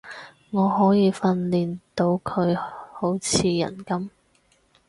[0.49, 4.09] 我可以訓練到佢好似人噉